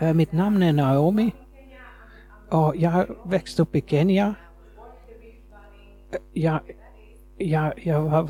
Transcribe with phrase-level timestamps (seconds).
[0.00, 1.34] Eh, mitt namn är Naomi
[2.50, 4.34] och jag växte upp i Kenya.
[6.12, 6.60] Eh, jag,
[7.38, 8.28] jag, jag var,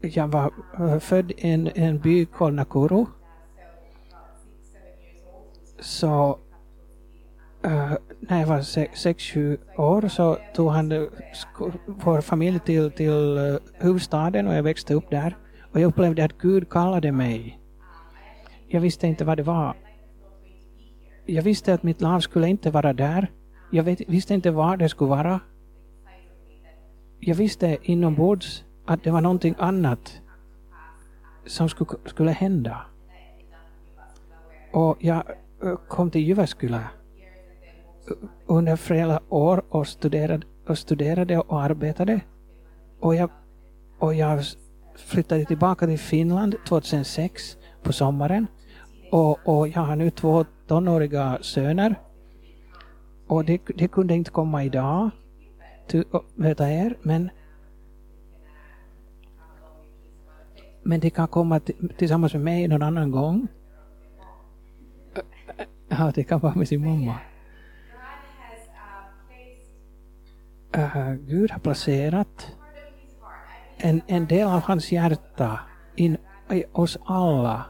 [0.00, 3.06] jag var eh, född i en, en by Kolnakuru.
[5.80, 6.38] Så
[7.66, 11.08] Uh, när jag var 6-7 år så tog han
[11.86, 15.36] vår familj till, till uh, huvudstaden och jag växte upp där.
[15.72, 17.60] Och jag upplevde att Gud kallade mig.
[18.68, 19.76] Jag visste inte vad det var.
[21.30, 23.30] Jag visste att mitt liv skulle inte vara där.
[23.70, 25.40] Jag vet, visste inte var det skulle vara.
[27.20, 30.20] Jag visste inombords att det var någonting annat
[31.46, 32.80] som skulle, skulle hända.
[34.72, 35.22] Och jag
[35.62, 38.16] eh, kom till Jyväskylä eh,
[38.46, 42.20] under flera år och studerade, och studerade och arbetade.
[43.00, 43.30] Och jag,
[43.98, 44.44] och jag
[44.96, 48.46] flyttade tillbaka till Finland 2006 på sommaren.
[49.10, 51.94] Och, och jag har nu två tonåriga söner.
[53.26, 55.10] Och det, det kunde inte komma idag
[55.86, 56.04] till
[56.34, 57.30] möta er, men
[60.82, 61.60] men de kan komma
[61.98, 63.48] tillsammans med mig någon annan gång.
[65.14, 65.22] Äh,
[65.58, 67.14] äh, äh, ja, det kan vara med sin mamma.
[70.76, 72.56] Uh, Gud har placerat
[73.76, 75.60] en, en del av hans hjärta
[75.96, 76.16] in
[76.50, 77.64] i oss alla.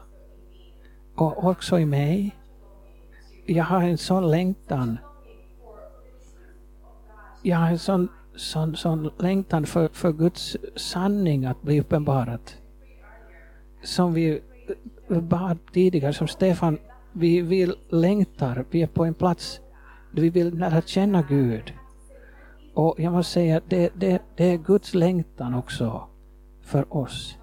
[1.15, 2.35] Och också i mig.
[3.45, 4.97] Jag har en sån längtan.
[7.41, 12.57] Jag har en sån, sån, sån längtan för, för Guds sanning att bli uppenbarat.
[13.83, 14.41] Som vi
[15.07, 16.77] bad tidigare, som Stefan,
[17.11, 19.59] vi, vi längtar, vi är på en plats
[20.11, 21.73] där vi vill lära känna Gud.
[22.73, 26.07] Och jag måste säga att det, det, det är Guds längtan också
[26.61, 27.37] för oss.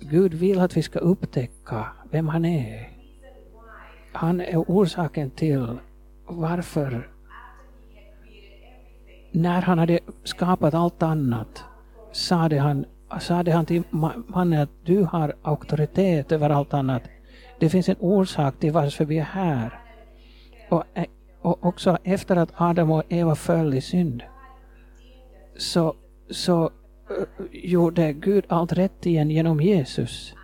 [0.00, 2.99] Gud vill att vi ska upptäcka vem han är.
[4.12, 5.78] Han är orsaken till
[6.26, 7.08] varför
[9.32, 11.64] när han hade skapat allt annat
[12.12, 12.84] sade han,
[13.20, 13.82] sade han till
[14.26, 17.02] mannen att du har auktoritet över allt annat.
[17.58, 19.80] Det finns en orsak till varför vi är här.
[20.68, 20.84] Och,
[21.40, 24.22] och också efter att Adam och Eva föll i synd
[25.56, 25.94] så,
[26.30, 26.70] så eh,
[27.50, 30.34] gjorde Gud allt rätt igen genom Jesus.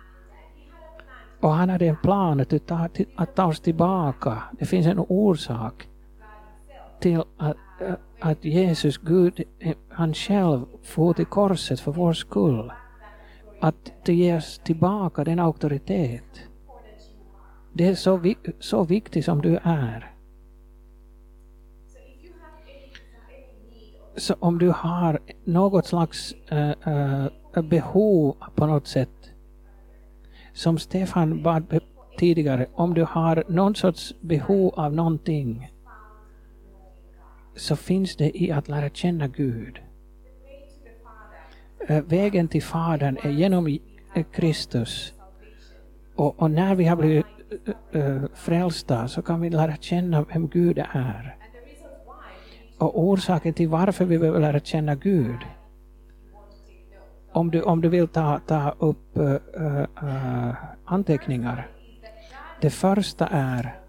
[1.39, 4.43] Och han hade en plan att ta, att ta oss tillbaka.
[4.59, 5.87] Det finns en orsak
[6.99, 7.57] till att,
[8.19, 9.43] att Jesus, Gud,
[9.89, 12.71] han själv for till korset för vår skull.
[13.59, 16.41] Att ge oss tillbaka den auktoritet.
[17.73, 20.11] Det är så, vi, så viktigt som du är.
[24.15, 26.71] Så om du har något slags äh,
[27.55, 29.09] äh, behov på något sätt,
[30.57, 31.79] som Stefan bad
[32.17, 35.71] tidigare, om du har någon sorts behov av någonting,
[37.55, 39.79] så finns det i att lära känna Gud.
[41.87, 45.13] Eh, vägen till Fadern är genom eh, Kristus.
[46.15, 47.25] Och, och när vi har blivit
[47.91, 51.35] eh, frälsta så kan vi lära känna vem Gud är.
[52.77, 55.39] Och orsaken till varför vi behöver lära känna Gud.
[57.37, 59.35] Om du, om du vill ta, ta upp uh,
[60.03, 60.55] uh,
[60.85, 61.67] anteckningar.
[62.61, 63.79] Det första är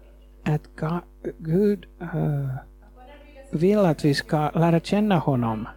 [0.43, 0.69] att
[1.37, 2.49] Gud uh,
[3.51, 5.67] vill att vi ska lära känna honom.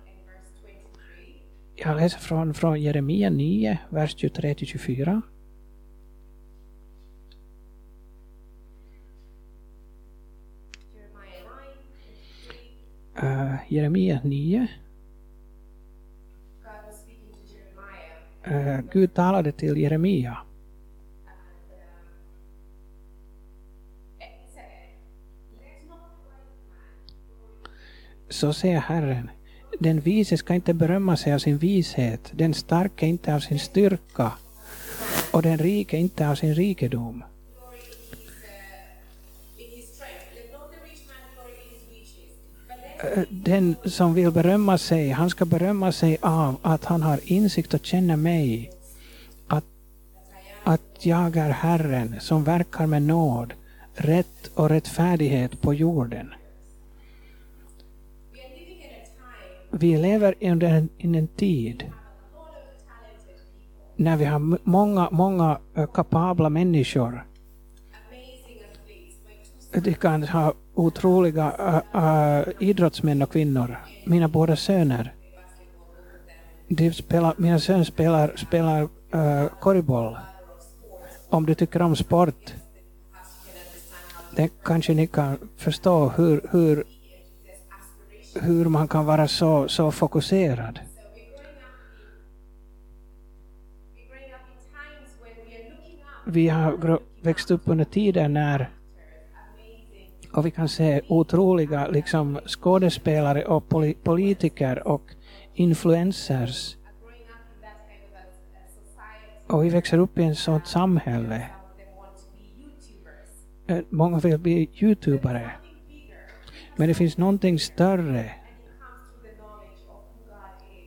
[1.75, 5.22] Jag läser från, från Jeremia 9, vers 23-24.
[13.22, 14.69] Uh, Jeremia 9.
[18.44, 20.38] Eh, Gud talade till Jeremia.
[28.28, 29.30] Så säger Herren,
[29.78, 34.32] den vise ska inte berömma sig av sin vishet, den starke inte av sin styrka
[35.32, 37.24] och den rike inte av sin rikedom.
[43.31, 47.87] Den som vill berömma sig, han ska berömma sig av att han har insikt och
[47.87, 48.71] känner mig.
[49.49, 49.65] Att,
[50.65, 53.53] att jag är Herren som verkar med nåd,
[53.95, 56.34] rätt och rättfärdighet på jorden.
[59.71, 61.84] Vi lever under en, in en tid
[63.97, 67.27] när vi har många, många eh, kapabla människor.
[69.72, 73.77] De kan ha otroliga uh, uh, idrottsmän och kvinnor.
[74.07, 75.15] Mina båda söner.
[76.69, 80.19] De spelar, mina söner spelar, spelar uh, korgboll.
[81.28, 82.54] Om du tycker om sport.
[84.36, 86.84] Det kanske ni kan förstå hur, hur,
[88.34, 90.80] hur man kan vara så, så fokuserad.
[96.25, 98.71] Vi har växt upp under tider när
[100.34, 105.02] och vi kan se otroliga liksom, skådespelare och poli- politiker och
[105.54, 106.76] influencers.
[109.46, 111.46] Och vi växer upp i ett sådant samhälle.
[113.66, 115.50] Eh, många vill bli youtubare.
[116.76, 118.30] Men det finns någonting större.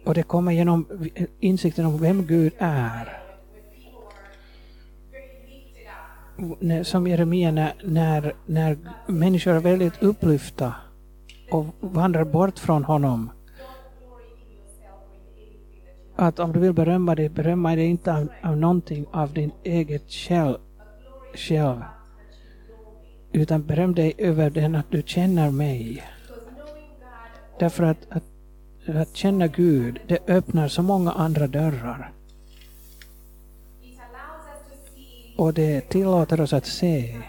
[0.05, 1.09] Och det kommer genom
[1.39, 3.24] insikten om vem Gud är.
[6.83, 8.77] Som Jeremia, när, när, när
[9.07, 10.73] människor är väldigt upplyfta
[11.51, 13.29] och vandrar bort från honom.
[16.15, 20.11] Att om du vill berömma dig, berömma dig inte av, av någonting av din eget
[20.11, 20.57] själv,
[21.35, 21.81] själv.
[23.31, 26.03] Utan beröm dig över den att du känner mig.
[27.59, 28.23] Därför att, att,
[28.95, 32.14] att känna Gud, det öppnar så många andra dörrar.
[35.35, 37.21] Och det tillåter oss att se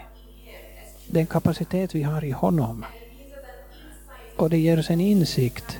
[1.07, 2.85] den kapacitet vi har i honom.
[4.37, 5.77] Och det ger oss en insikt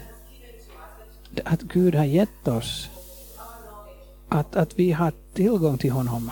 [1.43, 2.89] att Gud har gett oss
[4.29, 6.31] att, att vi har tillgång till honom.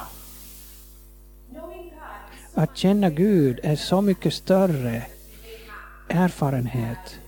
[2.53, 5.03] Att känna Gud är så mycket större
[6.09, 7.19] erfarenhet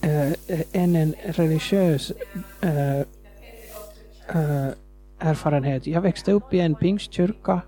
[0.00, 0.32] äh,
[0.72, 2.12] än en religiös
[2.60, 2.98] äh,
[4.28, 4.68] äh,
[5.22, 5.86] erfarenhet.
[5.86, 7.60] Jag växte upp i en pingstkyrka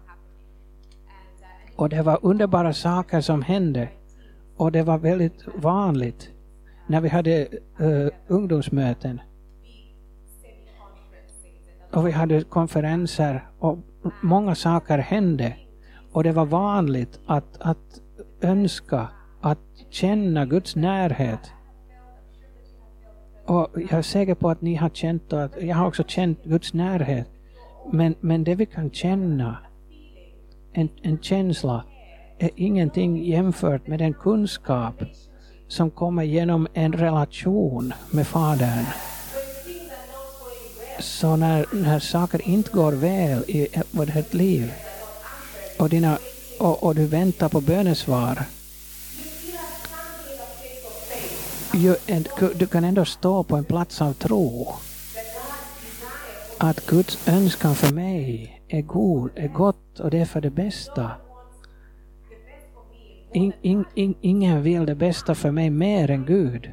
[1.76, 3.88] och det var underbara saker som hände.
[4.56, 6.30] Och det var väldigt vanligt
[6.86, 7.48] när vi hade
[7.80, 9.20] uh, ungdomsmöten.
[11.92, 13.78] Och vi hade konferenser och
[14.22, 15.56] många saker hände.
[16.12, 18.00] Och det var vanligt att, att
[18.40, 19.08] önska,
[19.40, 19.58] att
[19.90, 21.52] känna Guds närhet.
[23.46, 26.44] Och jag är säker på att ni har känt, och att jag har också känt
[26.44, 27.33] Guds närhet.
[27.92, 29.58] Men, men det vi kan känna,
[30.72, 31.84] en, en känsla,
[32.38, 34.94] är ingenting jämfört med den kunskap
[35.68, 38.84] som kommer genom en relation med Fadern.
[40.98, 44.72] Så när, när saker inte går väl i vårt liv
[45.78, 46.18] och, dina,
[46.60, 48.44] och, och du väntar på bönesvar
[52.54, 54.74] du kan ändå stå på en plats av tro.
[56.64, 61.10] Att Guds önskan för mig är god, är gott och det är för det bästa.
[63.32, 66.72] In, in, in, ingen vill det bästa för mig mer än Gud.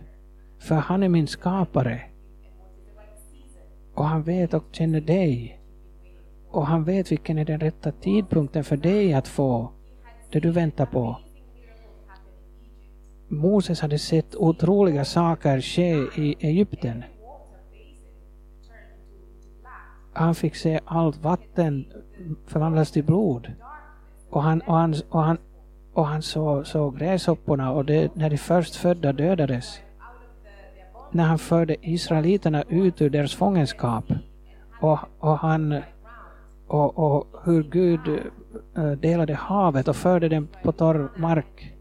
[0.60, 2.02] För han är min skapare.
[3.94, 5.60] Och han vet och känner dig.
[6.50, 9.72] Och han vet vilken är den rätta tidpunkten för dig att få
[10.32, 11.18] det du väntar på.
[13.28, 17.04] Moses hade sett otroliga saker ske i Egypten.
[20.14, 21.86] Han fick se allt vatten
[22.48, 23.54] förvandlas till blod.
[24.30, 25.38] Och han, och han, och han,
[25.94, 29.80] och han såg, så gräshopporna och det, när de förstfödda dödades.
[31.12, 34.06] När han förde israeliterna ut ur deras fångenskap.
[34.82, 35.82] Och, och han
[36.68, 38.00] och, och hur Gud
[38.78, 41.74] eh, delade havet och förde dem på torr mark.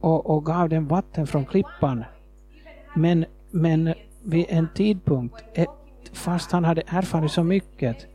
[0.00, 2.04] Och, och gav dem vatten från klippan.
[2.96, 5.66] Men, men vid en tidpunkt, eh,
[6.12, 8.06] fast han hade erfarit så mycket,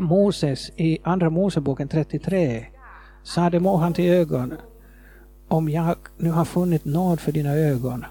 [0.00, 2.66] Moses i Andra Moseboken 33
[3.24, 4.54] sade må han till ögon
[5.48, 8.04] om jag nu har funnit nåd för dina ögon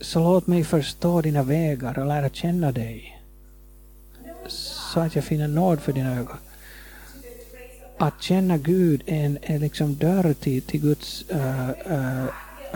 [0.00, 3.20] så låt mig förstå dina vägar och lära känna dig
[4.48, 6.36] så att jag finner nåd för dina ögon.
[7.98, 12.24] Att känna Gud är, en, är liksom dörr till, till Guds uh, uh,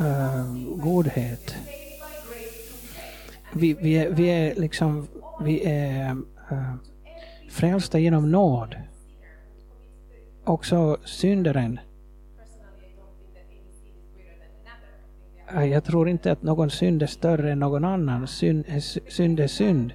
[0.01, 1.55] uh, godhet.
[3.55, 5.07] Vi, vi, är, vi är liksom
[5.41, 6.11] vi är
[6.53, 6.75] uh,
[7.51, 8.77] frälsta genom nåd.
[10.45, 11.79] Också syndaren.
[15.55, 18.27] Jag tror inte att någon synd är större än någon annan.
[18.27, 19.41] Synd eh, är synd.
[19.41, 19.93] Är synd.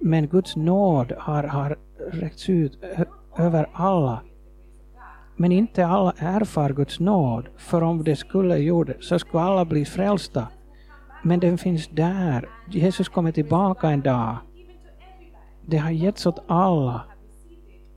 [0.00, 1.78] Men Guds nåd har, har
[2.10, 2.78] räckts ut
[3.38, 4.20] över alla.
[5.36, 9.84] Men inte alla erfar Guds nåd, för om det skulle gjort så skulle alla bli
[9.84, 10.46] frälsta.
[11.22, 12.48] Men den finns där.
[12.70, 14.36] Jesus kommer tillbaka en dag.
[15.66, 17.02] Det har getts åt alla.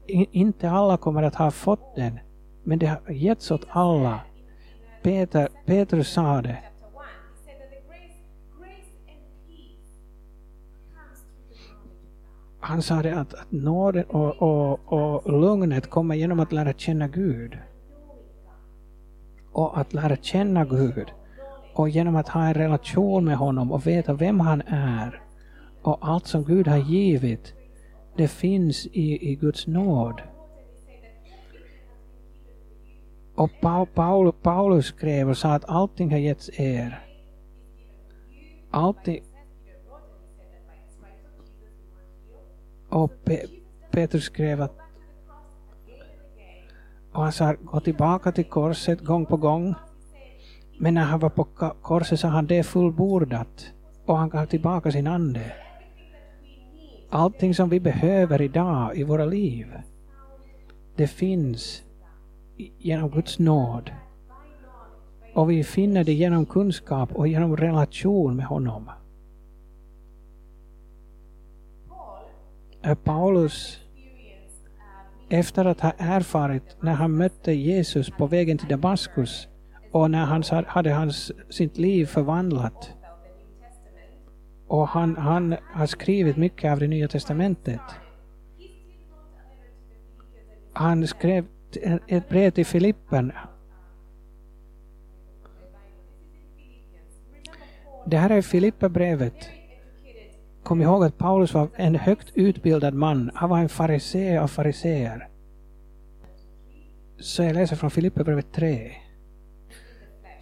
[0.08, 2.20] I, inte alla kommer att ha fått den,
[2.64, 4.20] men det har getts åt alla.
[5.04, 6.58] Peter, Petrus sa det.
[12.62, 17.08] han sa det att, att nåden och, och, och lugnet kommer genom att lära känna
[17.08, 17.58] Gud.
[19.52, 21.12] Och att lära känna Gud.
[21.74, 25.22] Och genom att ha en relation med honom och veta vem han är.
[25.82, 27.54] Och allt som Gud har givit,
[28.18, 30.22] det finns i, i Guds nåd.
[33.36, 33.50] Och
[33.94, 37.06] Paul, Paulus skrev och sa att allting har getts er.
[38.72, 39.24] Allting.
[42.90, 43.38] Och Pe
[43.92, 44.82] Petrus skrev att
[47.14, 49.76] och han sa gå tillbaka till korset gång på gång.
[50.82, 51.44] Men när han var på
[51.82, 53.74] korset sa han det är fullbordat
[54.06, 55.54] och han gav tillbaka sin ande.
[57.10, 59.68] Allting som vi behöver idag i våra liv,
[60.96, 61.84] det finns
[62.78, 63.92] genom Guds nåd.
[65.34, 68.90] Och vi finner det genom kunskap och genom relation med honom.
[73.04, 73.80] Paulus,
[75.30, 79.48] efter att ha erfarit när han mötte Jesus på vägen till Damaskus
[79.92, 82.94] och när han hade hans, sitt liv förvandlat
[84.72, 87.82] och han, han har skrivit mycket av det Nya Testamentet.
[90.74, 91.46] Han skrev
[92.08, 93.32] ett brev till Filippen.
[98.06, 99.50] Det här är Filipperbrevet.
[100.64, 103.32] Kom ihåg att Paulus var en högt utbildad man.
[103.34, 105.28] Han var en farisé av fariseer.
[107.20, 108.92] Så jag läser från Filipperbrevet 3.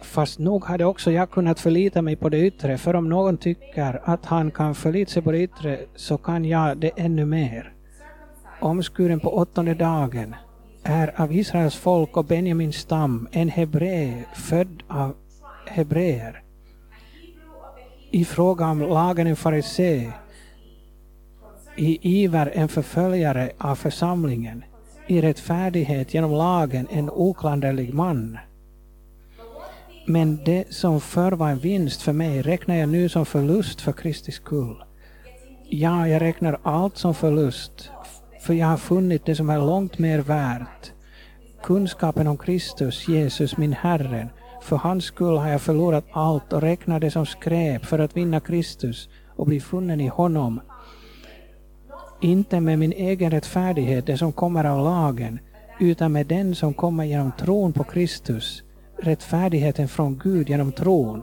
[0.02, 4.00] Fast nog hade också jag kunnat förlita mig på det yttre, för om någon tycker
[4.04, 7.72] att han kan förlita sig på det yttre så kan jag det ännu mer.
[8.60, 10.34] Omskuren på åttonde dagen,
[10.82, 15.14] är av Israels folk och Benjamins stam, en hebré född av
[15.66, 16.42] hebreer.
[18.10, 20.12] I fråga om lagen en farisé,
[21.76, 24.64] i iver en förföljare av församlingen,
[25.06, 28.38] i rättfärdighet genom lagen en oklanderlig man.
[30.06, 33.92] Men det som förr var en vinst för mig räknar jag nu som förlust för
[33.92, 34.84] Kristi skull.
[35.68, 37.90] Ja, jag räknar allt som förlust,
[38.40, 40.92] för jag har funnit det som är långt mer värt.
[41.62, 44.28] Kunskapen om Kristus, Jesus, min Herre.
[44.62, 48.40] För hans skull har jag förlorat allt och räknar det som skräp för att vinna
[48.40, 50.60] Kristus och bli funnen i honom.
[52.20, 55.38] Inte med min egen rättfärdighet, det som kommer av lagen,
[55.80, 58.62] utan med den som kommer genom tron på Kristus,
[59.02, 61.22] rättfärdigheten från Gud genom tron.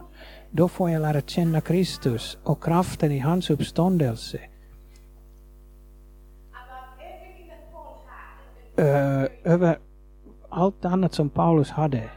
[0.52, 4.40] Då får jag lära känna Kristus och kraften i hans uppståndelse
[8.80, 9.78] uh, över
[10.50, 12.10] allt annat som Paulus hade.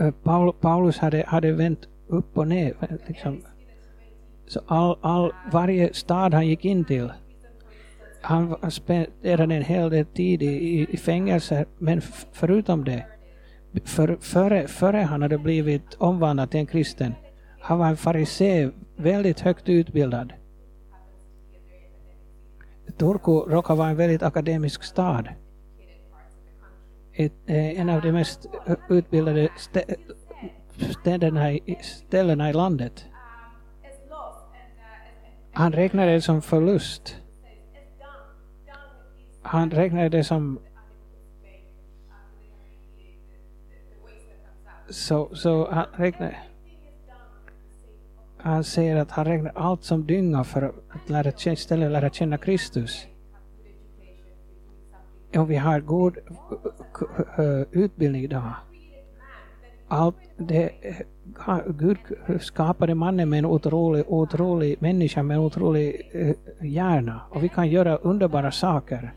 [0.00, 2.98] Uh, Paul, Paulus hade, hade vänt upp och ner.
[3.06, 3.42] Liksom.
[4.46, 7.12] Så all, all, varje stad han gick in till,
[8.28, 12.00] han spenderade en hel del tid i, i fängelse, men
[12.32, 13.06] förutom det,
[13.84, 17.14] för, före, före han hade blivit omvandlad till en kristen,
[17.60, 20.32] han var en farisé, väldigt högt utbildad.
[22.98, 25.28] Turku råkar vara en väldigt akademisk stad.
[27.12, 28.46] Ett, eh, en av de mest
[28.88, 29.48] utbildade
[31.00, 33.06] städerna i, ställena i landet.
[35.52, 37.16] Han räknade det som förlust.
[39.48, 40.58] Han räknade det som
[44.90, 46.36] så, så han räknade
[48.38, 53.06] han säger att han räknar allt som dynga för att lära, istället lära känna Kristus.
[55.36, 56.18] Om vi har god
[57.38, 58.52] eh, utbildning idag.
[59.88, 61.98] Allt det, eh, Gud
[62.40, 67.68] skapade mannen med en otrolig, otrolig människa med en otrolig eh, hjärna och vi kan
[67.68, 69.14] göra underbara saker.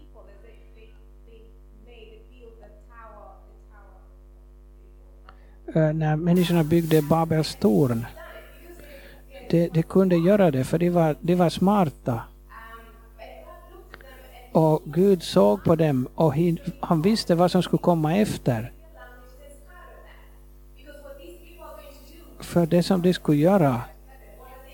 [5.73, 8.05] Eh, när människorna byggde Babels torn
[9.51, 12.21] de, de kunde göra det för de var, de var smarta.
[14.51, 16.33] Och Gud såg på dem och
[16.79, 18.71] han visste vad som skulle komma efter.
[22.39, 23.81] För det som de skulle göra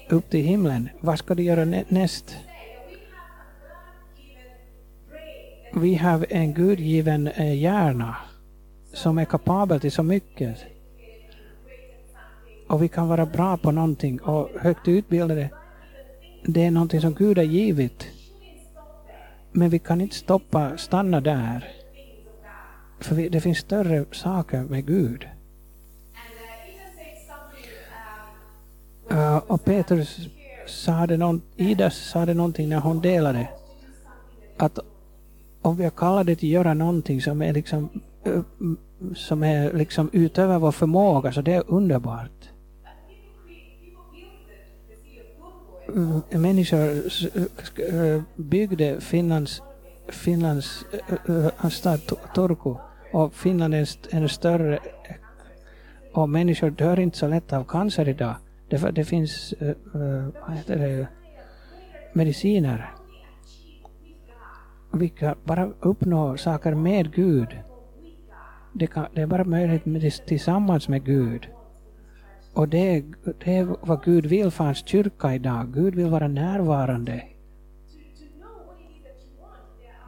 [0.09, 2.35] upp till himlen, vad ska de göra näst?
[5.75, 8.15] Vi har en gudgiven eh, hjärna
[8.93, 10.57] som är kapabel till så mycket
[12.67, 15.49] och vi kan vara bra på någonting och högt utbildade.
[16.43, 18.07] Det är någonting som Gud har givit.
[19.51, 21.67] Men vi kan inte stoppa, stanna där.
[22.99, 25.27] För vi, det finns större saker med Gud.
[29.11, 30.19] Uh, och Petrus
[30.67, 33.47] sa det någon, Ida sa det någonting när hon delade.
[34.57, 34.79] Att
[35.61, 37.89] om vi har kallat till att göra någonting som är liksom,
[39.15, 42.49] som är liksom utöver vår förmåga, så det är underbart.
[45.95, 46.79] Mm, människor
[47.93, 49.61] eh, byggde Finlands,
[50.07, 50.85] Finlands
[51.27, 51.99] eh, eh, stad
[52.35, 52.75] Turku
[53.13, 54.79] och Finland är en större
[56.13, 58.35] och människor dör inte så lätt av cancer idag.
[58.69, 59.53] Därför det finns
[60.47, 61.07] vad heter det,
[62.13, 62.91] mediciner.
[64.93, 67.47] Vi kan bara uppnå saker med Gud.
[68.73, 71.47] Det, kan, det är bara möjligt med tillsammans med Gud.
[72.57, 73.03] Och det, är-
[73.45, 75.73] det är vad Gud vill för hans kyrka idag.
[75.73, 77.23] Gud vill vara närvarande.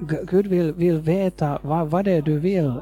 [0.09, 2.73] G- Gud vill, vill veta vad, vad det är du vill.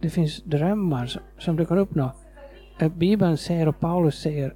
[0.00, 2.10] Det finns drömmar som, som du kan uppnå.
[2.80, 4.54] Eh, Bibeln säger och Paulus säger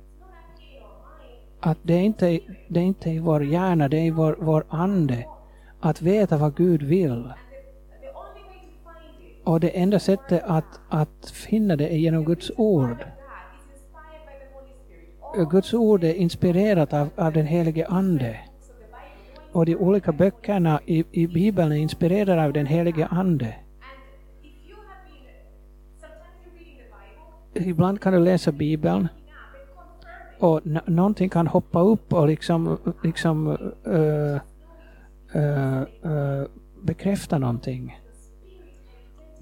[1.60, 4.64] att det är inte, det är inte i vår hjärna, det är i vår, vår
[4.68, 5.26] ande.
[5.80, 7.32] Att veta vad Gud vill.
[9.44, 12.96] Och det enda sättet att, att finna det är genom Guds ord.
[15.34, 18.40] Guds ord är inspirerat av, av den helige Ande.
[19.52, 23.54] Och de olika böckerna i, i Bibeln är inspirerade av den helige Ande.
[27.54, 29.08] Ibland kan du läsa Bibeln
[30.38, 33.48] och någonting kan hoppa upp och liksom, liksom
[33.86, 34.40] uh,
[35.36, 35.82] uh,
[36.12, 36.46] uh,
[36.82, 38.00] bekräfta någonting.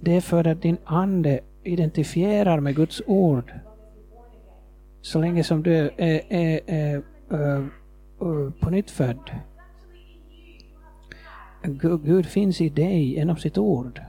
[0.00, 3.52] Det är för att din ande identifierar med Guds ord.
[5.06, 7.02] Så länge som du är, är, är
[8.20, 9.30] är på nytt född.
[11.62, 14.00] Gud, Gud finns i dig genom sitt ord.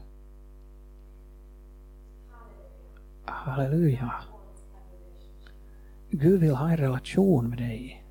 [3.25, 4.13] Halleluja.
[6.10, 8.06] Gud vill ha en relation med dig.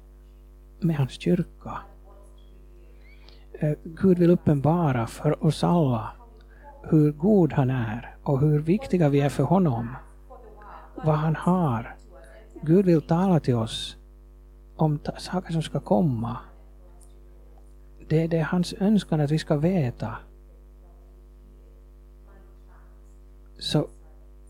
[0.81, 1.78] Med hans kyrka.
[3.52, 6.12] Eh, Gud vill uppenbara för oss alla
[6.83, 9.96] hur god han är och hur viktiga vi är för honom.
[11.05, 11.95] Vad han har.
[12.62, 13.97] Gud vill tala till oss
[14.77, 16.37] om ta- saker som ska komma.
[18.09, 20.16] Det, det är hans önskan att vi ska veta.
[23.59, 23.88] Så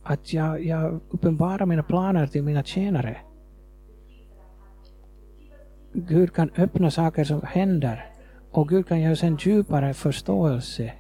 [0.02, 3.16] att jag, jag uppenbarar mina planer till mina tjänare.
[5.92, 8.10] Gud kan öppna saker som händer
[8.50, 10.92] och Gud kan ge oss en djupare förståelse.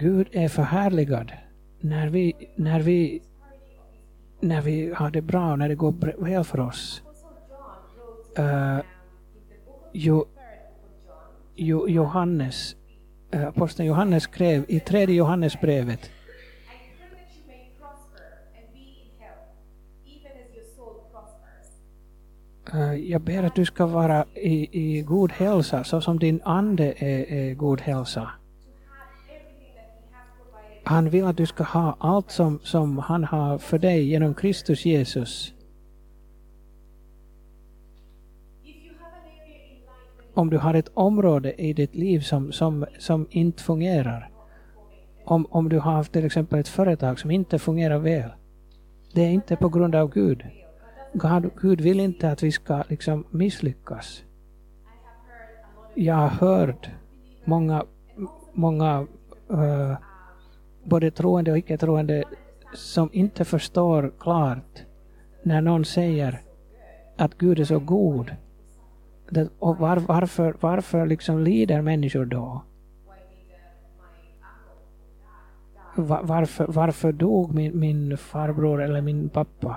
[0.00, 1.32] Gud är förhärligad
[1.80, 3.22] när vi, när vi,
[4.40, 7.02] när vi har det bra, när det går väl för oss.
[8.38, 8.80] Uh,
[9.92, 10.26] jo,
[11.56, 12.76] jo, Johannes,
[13.34, 16.10] uh, aposteln Johannes skrev i tredje Johannesbrevet
[22.74, 26.94] Uh, jag ber att du ska vara i, i god hälsa så som din ande
[26.96, 28.30] är, är god hälsa.
[30.84, 34.84] Han vill att du ska ha allt som, som han har för dig genom Kristus
[34.84, 35.54] Jesus.
[40.34, 44.30] Om du har ett område i ditt liv som, som, som inte fungerar.
[45.24, 48.30] Om, om du har till exempel ett företag som inte fungerar väl.
[49.12, 50.44] Det är inte på grund av Gud.
[51.12, 54.22] God, Gud vill inte att vi ska liksom misslyckas.
[55.94, 56.90] Jag har hört
[57.44, 57.84] många,
[58.52, 59.06] många
[59.50, 59.96] uh,
[60.84, 62.24] både troende och icke-troende
[62.74, 64.82] som inte förstår klart
[65.42, 66.40] när någon säger
[67.16, 68.36] att Gud är så god.
[69.58, 72.62] Och var, varför, varför liksom lider människor då?
[75.96, 79.76] Var, varför, varför dog min, min farbror eller min pappa?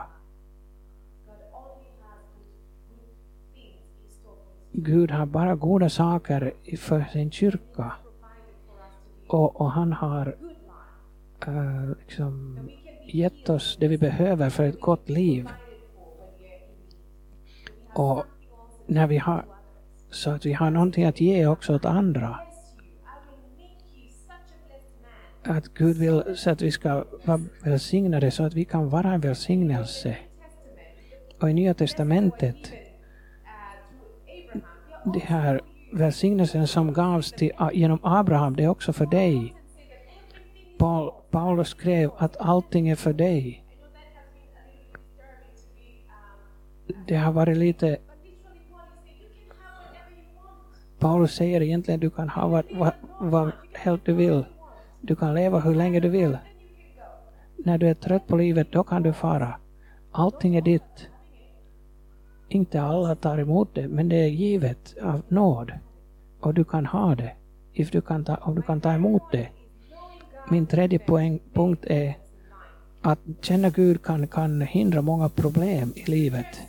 [4.72, 7.92] Gud har bara goda saker för sin kyrka.
[9.28, 10.36] Och, och han har
[12.00, 12.60] liksom
[13.08, 15.50] gett oss det vi behöver för ett gott liv.
[17.94, 18.26] Och
[18.88, 19.46] när vi har
[20.10, 22.40] så att vi har någonting att ge också åt andra.
[25.44, 29.22] Att Gud vill så att vi ska vara välsignade så att vi kan vara en
[29.22, 30.18] välsignelse.
[31.42, 32.72] Och i Nya Testamentet,
[35.14, 35.62] det här
[35.94, 39.54] välsignelsen som gavs till, genom Abraham, det är också för dig.
[40.78, 43.66] Paul, Paulus skrev att allting är för dig.
[47.08, 47.98] Det har varit lite...
[51.00, 54.46] Paulus säger egentligen du kan ha vad, vad, vad helst du vill.
[55.02, 56.38] Du kan leva hur länge du vill.
[57.58, 59.60] När du är trött på livet, då kan du fara.
[60.12, 61.10] Allting är ditt.
[62.50, 65.72] Inte alla tar emot det, men det är givet av nåd.
[66.40, 67.32] Och du kan ha det,
[67.74, 69.50] if du kan ta, om du kan ta emot det.
[70.50, 72.18] Min tredje poäng, punkt är
[73.02, 76.62] att känna Gud kan, kan hindra många problem i livet.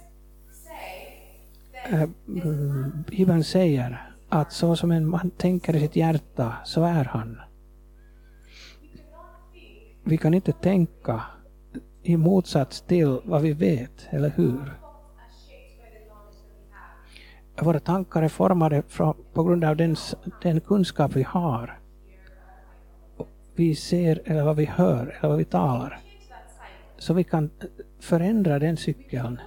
[1.90, 2.08] Eh,
[3.10, 7.40] Bibeln säger att så som en man tänker i sitt hjärta, så är han.
[10.04, 11.22] Vi kan inte tänka
[12.02, 14.74] i motsats till vad vi vet, eller hur?
[17.60, 18.82] Våra tankar är formade
[19.32, 19.96] på grund av den,
[20.42, 21.78] den kunskap vi har.
[23.54, 26.00] Vi ser, eller vad vi hör, eller vad vi talar.
[26.98, 27.50] Så vi kan
[28.00, 29.40] förändra den cykeln.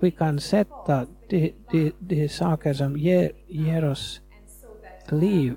[0.00, 4.20] Vi kan sätta de, de, de saker som ger, ger oss
[5.08, 5.54] liv,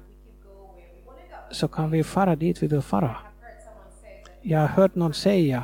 [1.51, 3.15] så kan vi fara dit vi vill fara.
[4.41, 5.63] Jag har hört någon säga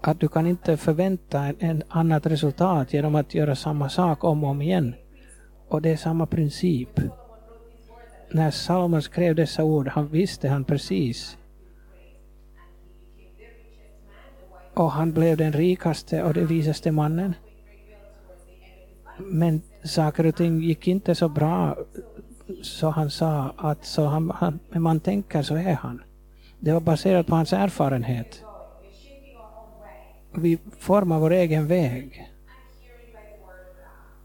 [0.00, 4.44] att du kan inte förvänta en, en annat resultat genom att göra samma sak om
[4.44, 4.94] och om igen.
[5.68, 7.00] Och det är samma princip.
[8.30, 11.38] När Salomon skrev dessa ord, han visste han precis.
[14.74, 17.34] Och han blev den rikaste och den visaste mannen.
[19.18, 21.76] Men saker och ting gick inte så bra,
[22.62, 26.02] så han sa att så han, han, men man tänker så är han.
[26.60, 28.42] Det var baserat på hans erfarenhet.
[30.34, 32.30] Vi formar vår egen väg.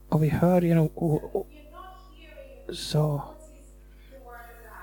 [0.09, 1.45] Och vi hör genom ord.
[2.73, 3.21] Så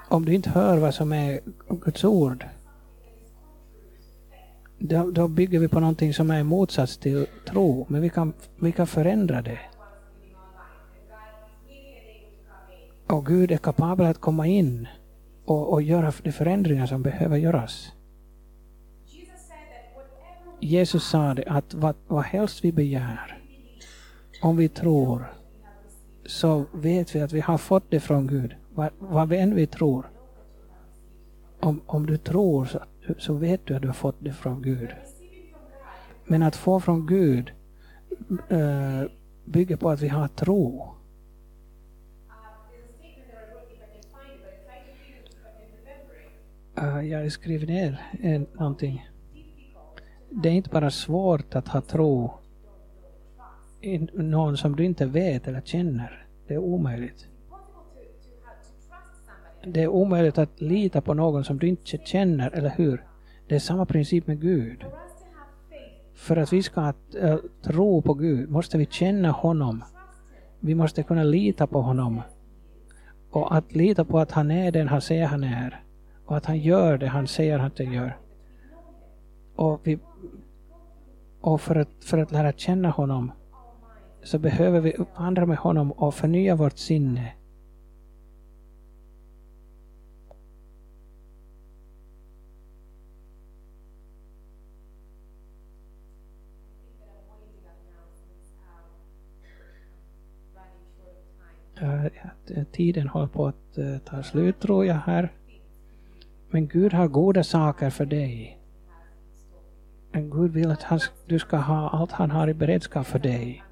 [0.08, 2.46] om du inte hör vad som är Guds ord,
[4.78, 8.32] då, då bygger vi på någonting som är i motsats till tro, men vi kan,
[8.56, 9.58] vi kan förändra det.
[13.06, 14.88] Och Gud är kapabel att komma in
[15.44, 17.92] och, och göra de förändringar som behöver göras.
[20.60, 23.42] Jesus sa det att vad, vad helst vi begär,
[24.42, 25.32] om vi tror,
[26.26, 28.54] så vet vi att vi har fått det från Gud.
[28.78, 30.10] Vad, vad än vi tror.
[31.60, 32.80] Om, om du tror så,
[33.18, 34.88] så vet du att du har fått det från Gud.
[36.24, 37.52] Men att få från Gud
[38.48, 39.02] äh,
[39.44, 40.94] bygger på att vi har tro.
[46.78, 49.08] Uh, jag har skrivit ner en, någonting.
[50.30, 52.32] Det är inte bara svårt att ha tro
[53.80, 56.26] i någon som du inte vet eller känner.
[56.46, 57.28] Det är omöjligt.
[59.72, 63.04] Det är omöjligt att lita på någon som du inte känner, eller hur?
[63.48, 64.84] Det är samma princip med Gud.
[66.14, 69.84] För att vi ska eh, tro på Gud måste vi känna honom.
[70.60, 72.22] Vi måste kunna lita på honom.
[73.30, 75.82] Och att lita på att han är den han säger han är
[76.28, 78.16] och att han gör det han säger att han gör.
[79.56, 79.98] Och, vi,
[81.40, 83.32] och för, att, för att lära känna honom
[84.22, 87.32] så behöver vi uppvandra med honom och förnya vårt sinne.
[102.50, 105.32] Eh, tiden håller på att eh, ta slut tror jag här.
[106.50, 108.58] Men Gud har goda saker för dig.
[110.12, 113.64] Men Gud vill att han, du ska ha allt han har i beredskap för dig.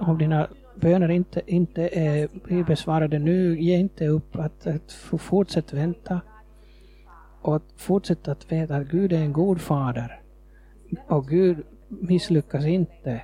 [0.00, 4.36] Om dina böner inte, inte är, blir besvarade nu, ge inte upp.
[4.36, 6.20] Att, att fortsätt vänta.
[7.42, 10.20] Och att fortsätt att veta att Gud är en god fader.
[11.06, 13.22] Och Gud misslyckas inte.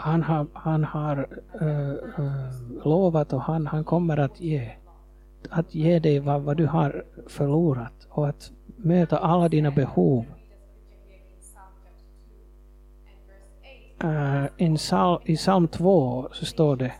[0.00, 1.28] Han har, han har
[1.62, 4.70] uh, uh, lovat och han, han kommer att ge.
[5.50, 10.24] Att ge dig vad, vad du har förlorat och att möta alla dina behov.
[14.04, 16.92] Uh, in sal, I psalm 2 så står det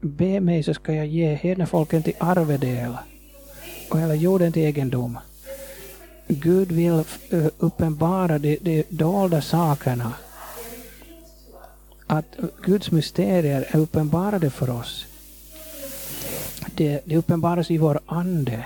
[0.00, 2.96] Be mig så ska jag ge hednafolken till arvedel
[3.90, 5.18] och hela jorden till egendom.
[6.28, 7.04] Gud vill
[7.58, 10.12] uppenbara de, de dolda sakerna
[12.06, 15.06] att Guds mysterier är uppenbarade för oss.
[16.74, 18.64] Det, det uppenbaras i vår ande.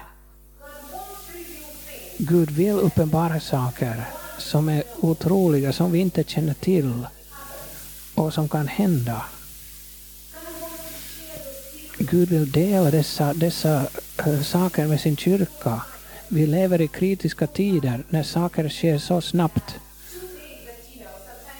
[2.18, 4.04] Gud vill uppenbara saker
[4.38, 7.06] som är otroliga, som vi inte känner till
[8.14, 9.22] och som kan hända.
[11.98, 13.86] Gud vill dela dessa, dessa
[14.26, 15.82] eh, saker med sin kyrka.
[16.28, 19.74] Vi lever i kritiska tider när saker sker så snabbt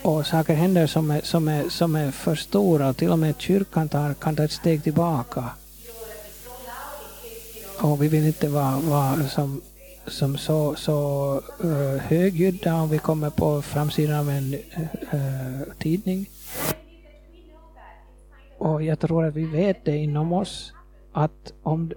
[0.06, 2.92] och saker händer som är, som är, som är för stora.
[2.92, 5.44] Till och med kyrkan tar, kan ta ett steg tillbaka.
[7.82, 9.60] Och vi vill inte vara, vara som,
[10.06, 16.30] som så, så uh, högljudda om vi kommer på framsidan av en uh, tidning.
[18.58, 20.72] Och jag tror att vi vet det inom oss
[21.12, 21.92] att om,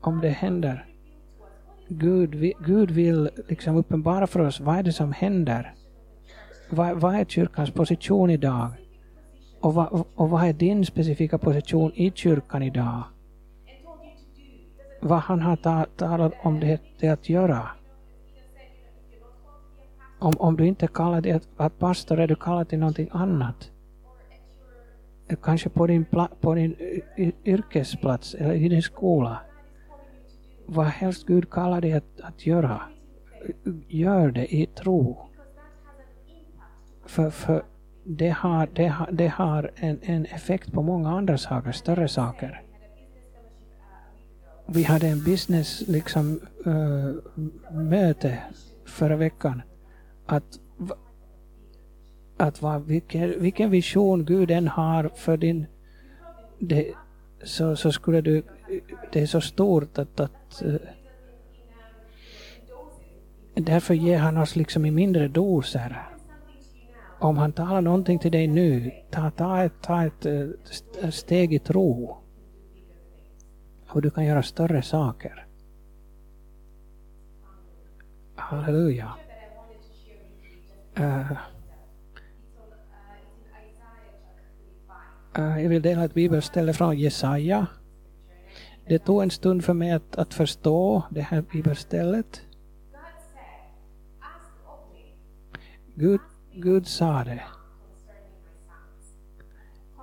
[0.00, 0.86] om det händer,
[1.88, 5.74] Gud, Gud vill liksom uppenbara för oss vad är det som händer.
[6.70, 8.68] Vad, vad är kyrkans position idag?
[9.60, 13.02] Och vad, och vad är din specifika position i kyrkan idag?
[15.00, 17.68] Vad han har ta, talat om det, det att göra.
[20.18, 23.70] Om, om du inte kallar dig att, att pastor är du kallad till någonting annat.
[25.42, 26.04] Kanske på din,
[26.40, 26.76] på din
[27.44, 29.38] yrkesplats eller i din skola.
[30.66, 32.82] Vad helst Gud kallar dig att, att göra,
[33.88, 35.29] gör det i tro.
[37.10, 37.62] För, för
[38.04, 42.62] det har, det har, det har en, en effekt på många andra saker, större saker.
[44.66, 47.14] Vi hade en business liksom uh,
[47.72, 48.38] möte
[48.86, 49.62] förra veckan.
[50.26, 50.60] Att,
[52.36, 55.66] att vad, vilken, vilken vision Gud än har för din...
[56.58, 56.92] Det,
[57.44, 58.42] så, så skulle du...
[59.12, 60.20] Det är så stort att...
[60.20, 60.76] att uh,
[63.54, 66.09] därför ger han oss liksom i mindre doser
[67.20, 70.48] om han talar någonting till dig nu, ta, ta, ett, ta ett, eh,
[71.02, 72.16] eh, steg i tro.
[73.88, 75.46] Och du kan göra större saker.
[78.34, 79.12] Halleluja.
[80.98, 81.32] Uh,
[85.38, 87.66] uh, jag vill dela ett bibelställe från Jesaja.
[88.86, 92.42] Det tog en stund för mig att, att förstå det här bibelstället.
[95.94, 96.20] Gud
[96.54, 97.42] Gud sa det.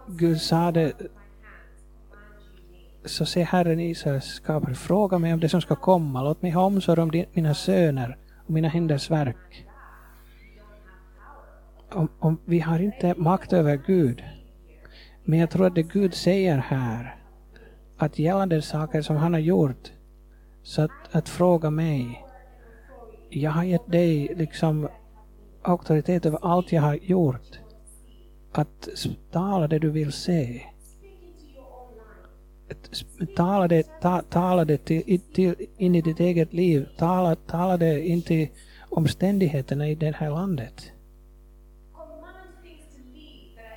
[0.08, 0.94] Gud sa det.
[3.06, 6.24] Så se Herren Israels skapare, fråga mig om det som ska komma.
[6.24, 9.66] Låt mig ha omsorg om mina söner och mina händers verk.
[11.92, 14.24] Om, om, vi har inte makt över Gud.
[15.24, 17.16] Men jag tror att det Gud säger här,
[17.98, 19.92] att gällande saker som han har gjort,
[20.64, 22.26] så att, att fråga mig.
[23.30, 24.90] Jag har gett dig liksom
[25.67, 27.60] auktoritet över allt jag har gjort.
[28.51, 28.89] Att
[29.32, 30.62] tala det du vill se.
[33.36, 36.88] Tala det, ta, tala det till, till, in i ditt eget liv.
[36.97, 38.47] Tala, tala det in till
[38.89, 40.91] omständigheterna i det här landet.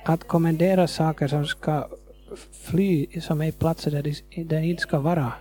[0.05, 1.87] Att kommendera saker som ska
[2.51, 5.33] fly, som är platser där de, där inte ska vara.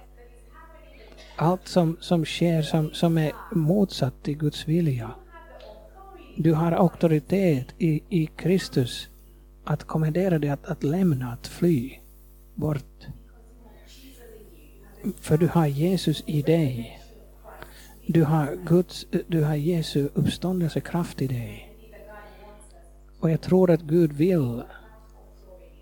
[1.36, 5.10] Allt som, som sker som, som är motsatt till Guds vilja.
[6.42, 9.08] Du har auktoritet i, i Kristus
[9.64, 11.98] att kommendera dig att, att lämna, att fly
[12.54, 13.06] bort.
[15.20, 17.00] För du har Jesus i dig.
[18.06, 21.76] Du har, Guds, du har Jesu uppståndelsekraft i dig.
[23.20, 24.62] Och jag tror att Gud vill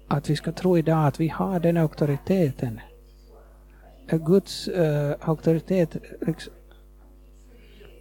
[0.09, 2.81] att vi ska tro idag att vi har den auktoriteten.
[4.11, 6.53] Guds uh, auktoritet liksom,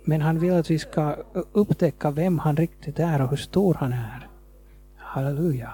[0.07, 1.15] men han vill att vi ska
[1.51, 4.27] upptäcka vem han riktigt är och hur stor han är.
[4.97, 5.73] Halleluja.